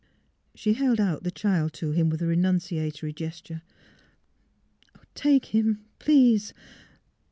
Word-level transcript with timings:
She 0.55 0.73
held 0.73 0.99
out 0.99 1.21
the 1.21 1.29
child 1.29 1.73
to 1.73 1.91
him 1.91 2.09
with 2.09 2.23
a 2.23 2.25
renunciatory 2.25 3.13
gesture." 3.13 3.61
Take 5.13 5.53
him, 5.53 5.85
please. 5.99 6.55